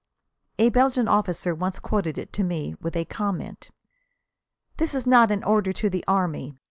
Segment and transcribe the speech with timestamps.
[0.57, 3.69] A Belgian officer once quoted it to me, with a comment.
[4.77, 6.57] "This is not an order to the army.